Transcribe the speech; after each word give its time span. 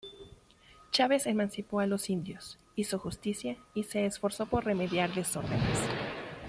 Chaves 0.91 1.27
emancipó 1.27 1.79
a 1.79 1.85
los 1.85 2.09
indios; 2.09 2.57
hizo 2.75 2.97
justicia, 2.97 3.57
y 3.75 3.83
se 3.83 4.07
esforzó 4.07 4.47
por 4.47 4.65
remediar 4.65 5.13
desórdenes. 5.13 5.77